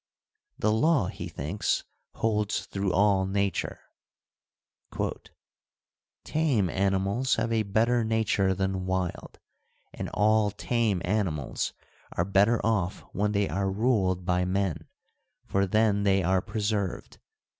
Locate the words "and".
9.93-10.09